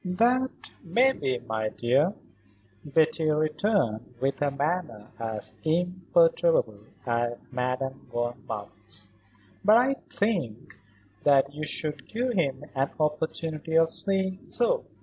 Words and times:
"That 0.03 0.71
may 0.83 1.11
be, 1.13 1.37
my 1.47 1.69
dear," 1.69 2.13
Betty 2.83 3.29
returned 3.29 4.15
with 4.19 4.41
a 4.41 4.49
manner 4.49 5.09
as 5.19 5.55
imperturbable 5.63 6.79
as 7.05 7.53
Madame 7.53 8.07
von 8.11 8.41
Marwitz's; 8.49 9.09
"but 9.63 9.77
I 9.77 9.93
think 10.09 10.73
that 11.21 11.53
you 11.53 11.67
should 11.67 12.07
give 12.07 12.33
him 12.33 12.65
an 12.73 12.89
opportunity 12.99 13.75
of 13.77 13.93
saying 13.93 14.39
so. 14.41 14.85